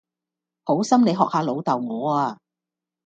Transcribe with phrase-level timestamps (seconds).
[0.63, 2.39] 好心你學下你老豆我呀